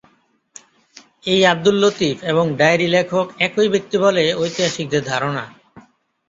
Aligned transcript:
এই 1.25 1.41
আবদুল 1.45 1.75
লতীফ 1.83 2.17
এবং 2.23 2.45
ডায়েরি 2.59 2.87
লেখক 2.87 3.25
একই 3.39 3.67
ব্যক্তি 3.73 3.95
বলে 3.97 4.23
ঐতিহাসিকদের 4.35 5.03
ধারণা। 5.05 5.43